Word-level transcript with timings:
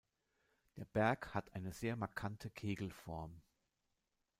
Der 0.77 0.85
Berg 0.85 1.35
hat 1.35 1.53
eine 1.53 1.73
sehr 1.73 1.95
markante 1.95 2.49
Kegelform. 2.49 3.43